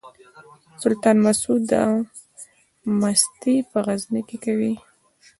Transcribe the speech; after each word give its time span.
سلطان 0.81 1.17
مسعود 1.25 1.61
دا 1.71 1.83
مستي 2.99 3.55
په 3.69 3.77
غزني 3.85 4.21
کې 4.27 4.37
کوي. 4.45 4.73